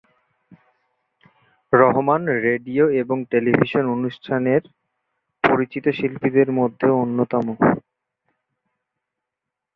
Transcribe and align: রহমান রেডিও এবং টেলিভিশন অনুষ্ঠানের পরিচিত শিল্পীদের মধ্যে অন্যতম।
রহমান 1.73 2.21
রেডিও 2.45 2.85
এবং 3.01 3.17
টেলিভিশন 3.31 3.85
অনুষ্ঠানের 3.87 4.61
পরিচিত 5.43 5.85
শিল্পীদের 5.97 6.49
মধ্যে 6.51 6.87
অন্যতম। 7.01 7.45